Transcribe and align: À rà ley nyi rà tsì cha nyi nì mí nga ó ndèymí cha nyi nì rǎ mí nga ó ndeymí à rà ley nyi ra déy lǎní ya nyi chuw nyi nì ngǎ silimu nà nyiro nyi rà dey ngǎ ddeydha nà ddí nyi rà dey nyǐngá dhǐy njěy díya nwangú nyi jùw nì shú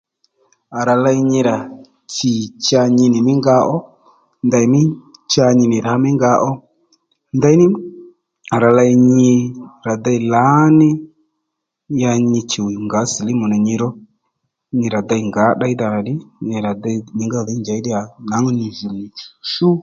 À 0.77 0.79
rà 0.87 0.95
ley 1.05 1.19
nyi 1.29 1.39
rà 1.49 1.57
tsì 2.13 2.31
cha 2.65 2.81
nyi 2.95 3.05
nì 3.13 3.19
mí 3.27 3.33
nga 3.41 3.55
ó 3.75 3.77
ndèymí 4.47 4.81
cha 5.31 5.45
nyi 5.57 5.65
nì 5.71 5.77
rǎ 5.85 5.93
mí 6.03 6.09
nga 6.17 6.31
ó 6.49 6.51
ndeymí 7.37 7.65
à 8.55 8.55
rà 8.63 8.69
ley 8.77 8.91
nyi 9.11 9.31
ra 9.85 9.93
déy 10.05 10.19
lǎní 10.33 10.89
ya 12.01 12.11
nyi 12.31 12.41
chuw 12.51 12.67
nyi 12.69 12.77
nì 12.79 12.85
ngǎ 12.87 12.99
silimu 13.13 13.45
nà 13.49 13.57
nyiro 13.65 13.89
nyi 14.77 14.85
rà 14.93 14.99
dey 15.09 15.23
ngǎ 15.29 15.45
ddeydha 15.55 15.87
nà 15.93 15.97
ddí 16.01 16.13
nyi 16.47 16.57
rà 16.65 16.71
dey 16.83 16.97
nyǐngá 17.17 17.39
dhǐy 17.45 17.59
njěy 17.61 17.81
díya 17.85 17.99
nwangú 18.27 18.49
nyi 18.57 18.67
jùw 18.77 18.91
nì 18.97 19.05
shú 19.53 19.69